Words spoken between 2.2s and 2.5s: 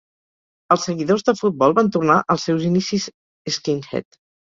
als